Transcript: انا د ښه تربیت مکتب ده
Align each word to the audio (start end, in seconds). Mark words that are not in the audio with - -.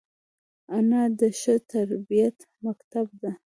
انا 0.77 1.03
د 1.19 1.21
ښه 1.39 1.55
تربیت 1.71 2.37
مکتب 2.65 3.07
ده 3.21 3.31